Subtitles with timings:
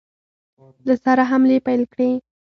[0.87, 2.09] له سره حملې پیل کړې.